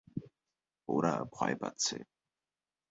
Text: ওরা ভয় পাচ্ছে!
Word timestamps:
ওরা 0.89 1.13
ভয় 1.33 1.55
পাচ্ছে! 1.61 1.97